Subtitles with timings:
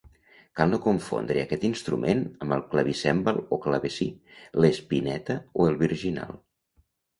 [0.59, 4.09] Cal no confondre aquest instrument amb el clavicèmbal o clavecí,
[4.65, 6.37] l'espineta o el virginal.